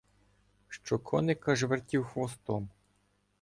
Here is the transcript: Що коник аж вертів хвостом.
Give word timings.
Що 0.67 0.99
коник 0.99 1.47
аж 1.47 1.63
вертів 1.63 2.03
хвостом. 2.05 2.69